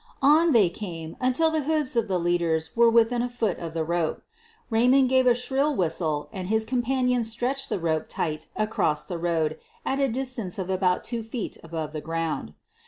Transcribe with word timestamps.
On 0.23 0.51
they 0.51 0.67
came, 0.67 1.15
until 1.21 1.51
the 1.51 1.61
hoofs 1.61 1.95
of 1.95 2.07
the 2.07 2.17
leaders 2.19 2.75
were 2.75 2.89
within 2.89 3.21
a 3.21 3.29
foot 3.29 3.59
of 3.59 3.75
the 3.75 3.83
rope. 3.83 4.23
Eaymond 4.71 5.09
gave 5.09 5.27
a 5.27 5.35
shrill 5.35 5.75
whistle 5.75 6.27
and 6.33 6.47
his 6.49 6.65
companions 6.65 7.29
stretched 7.31 7.69
the 7.69 7.77
rope 7.79 8.05
tight 8.09 8.47
across 8.55 9.03
the 9.03 9.19
road 9.19 9.59
at 9.85 9.99
a 9.99 10.07
distance 10.09 10.57
of 10.57 10.71
about 10.71 11.03
two 11.03 11.21
feet 11.21 11.55
above 11.63 11.93
the 11.93 12.01
ground. 12.01 12.55